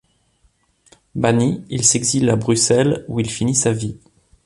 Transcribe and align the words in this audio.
Banni, 1.13 1.63
il 1.69 1.85
s'exile 1.85 2.31
à 2.31 2.35
Bruxelles 2.35 3.05
où 3.07 3.19
il 3.19 3.29
finit 3.29 3.53
sa 3.53 3.71
vie. 3.71 3.99